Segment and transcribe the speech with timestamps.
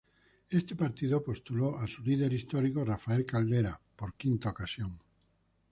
[0.49, 4.97] Este partido postuló a su líder histórico, Rafael Caldera, por quinta ocasión.